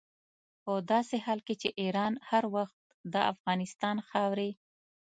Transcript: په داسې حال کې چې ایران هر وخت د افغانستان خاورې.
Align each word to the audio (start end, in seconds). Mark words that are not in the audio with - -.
په 0.63 0.73
داسې 0.91 1.15
حال 1.25 1.39
کې 1.47 1.55
چې 1.61 1.69
ایران 1.81 2.13
هر 2.29 2.43
وخت 2.55 2.77
د 3.13 3.15
افغانستان 3.33 3.97
خاورې. 4.07 4.49